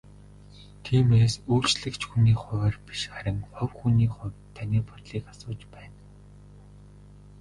[0.83, 5.99] Тиймээс үйлчлэгч хүний хувиар биш харин хувь хүний хувьд таны бодлыг асууж байна.